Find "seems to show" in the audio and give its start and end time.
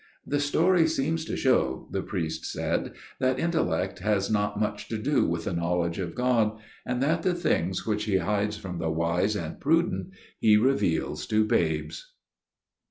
0.87-1.87